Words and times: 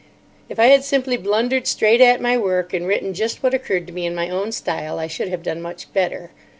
If 0.49 0.57
I 0.59 0.65
had 0.69 0.83
simply 0.83 1.15
blundered 1.15 1.67
straight 1.67 2.01
at 2.01 2.19
my 2.19 2.35
work 2.35 2.73
and 2.73 2.87
written 2.87 3.13
just 3.13 3.43
what 3.43 3.53
occurred 3.53 3.85
to 3.85 3.93
me 3.93 4.07
in 4.07 4.15
my 4.15 4.31
own 4.31 4.51
style, 4.51 4.97
I 4.97 5.05
should 5.05 5.27
have 5.27 5.43
done 5.43 5.61
much 5.61 5.93
better. 5.93 6.31